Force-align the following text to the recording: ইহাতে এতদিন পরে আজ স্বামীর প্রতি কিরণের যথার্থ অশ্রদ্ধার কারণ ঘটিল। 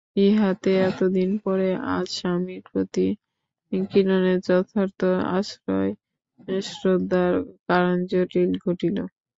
ইহাতে 0.21 0.71
এতদিন 0.87 1.29
পরে 1.43 1.67
আজ 1.95 2.07
স্বামীর 2.17 2.61
প্রতি 2.67 3.07
কিরণের 3.71 4.39
যথার্থ 4.47 4.99
অশ্রদ্ধার 6.51 7.33
কারণ 7.67 7.95
ঘটিল। 8.63 8.97